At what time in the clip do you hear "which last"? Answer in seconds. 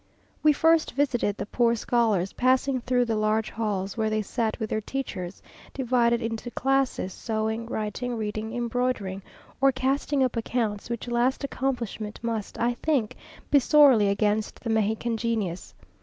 10.89-11.43